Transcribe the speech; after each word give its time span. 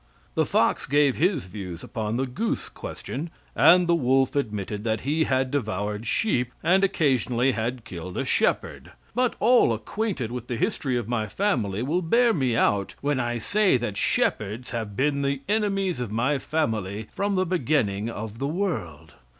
The 0.33 0.47
fox 0.47 0.87
gave 0.87 1.17
his 1.17 1.45
views 1.45 1.83
upon 1.83 2.17
the 2.17 2.25
goose 2.25 2.69
question, 2.69 3.29
and 3.55 3.85
the 3.85 3.93
wolf 3.93 4.35
admitted 4.35 4.83
that 4.83 5.01
he 5.01 5.25
had 5.25 5.51
devoured 5.51 6.07
sheep, 6.07 6.51
and 6.63 6.83
occasionally 6.83 7.51
had 7.51 7.85
killed 7.85 8.17
a 8.17 8.25
shepherd, 8.25 8.93
"but 9.13 9.35
all 9.39 9.71
acquainted 9.71 10.31
with 10.31 10.47
the 10.47 10.55
history 10.57 10.97
of 10.97 11.07
my 11.07 11.27
family 11.27 11.83
will 11.83 12.01
bear 12.01 12.33
me 12.33 12.55
out 12.55 12.95
when 13.01 13.19
I 13.19 13.37
say 13.37 13.77
that 13.77 13.95
shepherds 13.95 14.71
have 14.71 14.95
been 14.95 15.21
the 15.21 15.41
enemies 15.47 15.99
of 15.99 16.11
my 16.11 16.39
family 16.39 17.05
from 17.11 17.35
the 17.35 17.45
beginning 17.45 18.09
of 18.09 18.39
the 18.39 18.47
world." 18.47 19.13